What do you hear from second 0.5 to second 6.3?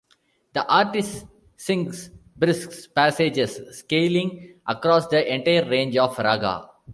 The artist sings brisks passages scaling across the entire range of